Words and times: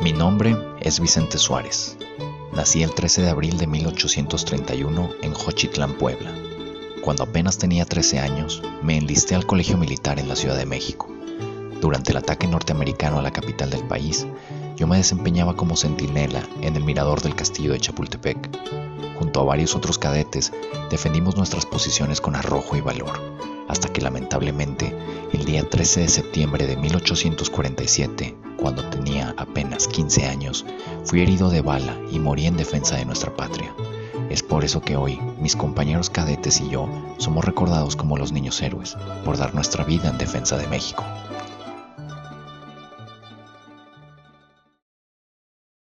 Mi 0.00 0.12
nombre 0.12 0.56
es 0.80 0.98
Vicente 0.98 1.38
Suárez. 1.38 1.96
Nací 2.52 2.82
el 2.82 2.92
13 2.92 3.22
de 3.22 3.30
abril 3.30 3.58
de 3.58 3.68
1831 3.68 5.10
en 5.22 5.32
Jochitlán, 5.32 5.94
Puebla. 5.94 6.32
Cuando 7.00 7.22
apenas 7.22 7.58
tenía 7.58 7.84
13 7.84 8.18
años, 8.18 8.60
me 8.82 8.96
enlisté 8.96 9.36
al 9.36 9.46
Colegio 9.46 9.78
Militar 9.78 10.18
en 10.18 10.28
la 10.28 10.34
Ciudad 10.34 10.56
de 10.56 10.66
México. 10.66 11.08
Durante 11.80 12.10
el 12.10 12.18
ataque 12.18 12.48
norteamericano 12.48 13.20
a 13.20 13.22
la 13.22 13.30
capital 13.30 13.70
del 13.70 13.84
país, 13.84 14.26
yo 14.76 14.88
me 14.88 14.96
desempeñaba 14.96 15.54
como 15.54 15.76
centinela 15.76 16.42
en 16.60 16.74
el 16.74 16.82
mirador 16.82 17.22
del 17.22 17.36
castillo 17.36 17.72
de 17.72 17.78
Chapultepec. 17.78 18.50
Junto 19.16 19.40
a 19.40 19.44
varios 19.44 19.76
otros 19.76 19.98
cadetes, 19.98 20.52
defendimos 20.90 21.36
nuestras 21.36 21.66
posiciones 21.66 22.20
con 22.20 22.34
arrojo 22.34 22.76
y 22.76 22.80
valor, 22.80 23.12
hasta 23.68 23.92
que 23.92 24.00
lamentablemente, 24.00 24.92
el 25.32 25.44
día 25.44 25.68
13 25.68 26.00
de 26.00 26.08
septiembre 26.08 26.66
de 26.66 26.76
1847, 26.76 28.43
cuando 28.56 28.84
tenía 28.90 29.34
apenas 29.36 29.88
15 29.88 30.26
años, 30.26 30.64
fui 31.04 31.22
herido 31.22 31.50
de 31.50 31.62
bala 31.62 31.96
y 32.10 32.18
morí 32.18 32.46
en 32.46 32.56
defensa 32.56 32.96
de 32.96 33.04
nuestra 33.04 33.34
patria. 33.34 33.74
Es 34.30 34.42
por 34.42 34.64
eso 34.64 34.80
que 34.80 34.96
hoy 34.96 35.20
mis 35.38 35.56
compañeros 35.56 36.10
cadetes 36.10 36.60
y 36.60 36.70
yo 36.70 36.88
somos 37.18 37.44
recordados 37.44 37.96
como 37.96 38.16
los 38.16 38.32
niños 38.32 38.60
héroes, 38.62 38.96
por 39.24 39.36
dar 39.36 39.54
nuestra 39.54 39.84
vida 39.84 40.08
en 40.08 40.18
defensa 40.18 40.56
de 40.56 40.66
México. 40.66 41.04